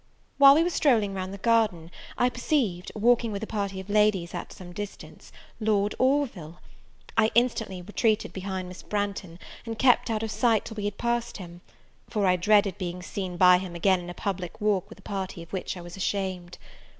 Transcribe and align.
While 0.39 0.55
we 0.55 0.63
were 0.63 0.71
strolling 0.71 1.13
round 1.13 1.31
the 1.31 1.37
garden, 1.37 1.91
I 2.17 2.27
perceived, 2.29 2.91
walking 2.95 3.31
with 3.31 3.43
a 3.43 3.45
party 3.45 3.79
of 3.79 3.87
ladies 3.87 4.33
at 4.33 4.51
some 4.51 4.73
distance, 4.73 5.31
Lord 5.59 5.93
Orville! 5.99 6.59
I 7.17 7.29
instantly 7.35 7.83
retreated 7.83 8.33
behind 8.33 8.67
Miss 8.67 8.81
Branghton, 8.81 9.37
and 9.63 9.77
kept 9.77 10.09
out 10.09 10.23
of 10.23 10.31
sight 10.31 10.65
till 10.65 10.73
we 10.77 10.85
had 10.85 10.97
passed 10.97 11.37
him; 11.37 11.61
for 12.09 12.25
I 12.25 12.35
dreaded 12.35 12.79
being 12.79 13.03
seen 13.03 13.37
by 13.37 13.59
him 13.59 13.75
again 13.75 13.99
in 13.99 14.09
a 14.09 14.15
public 14.15 14.59
walk 14.59 14.89
with 14.89 14.97
a 14.97 15.01
party 15.03 15.43
of 15.43 15.53
which 15.53 15.77
I 15.77 15.81
was 15.81 15.95
ashamed. 15.95 16.57